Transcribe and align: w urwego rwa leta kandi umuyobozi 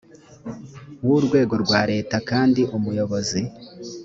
w 1.07 1.09
urwego 1.17 1.53
rwa 1.63 1.81
leta 1.91 2.17
kandi 2.29 2.61
umuyobozi 2.77 3.41